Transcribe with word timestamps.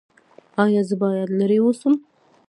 ایا 0.63 0.81
زه 0.89 0.95
باید 1.01 1.29
لرې 1.39 1.57
اوسم؟ 1.63 1.93